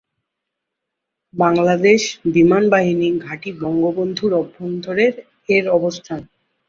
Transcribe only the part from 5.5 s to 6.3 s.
এর অবস্থান।